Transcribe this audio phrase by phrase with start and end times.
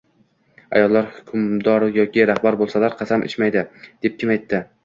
[0.79, 3.65] Ayollar hukmdor yoki rahbar bo'lsalar, qasam ichmaydi,
[4.09, 4.65] deb kim aytdi?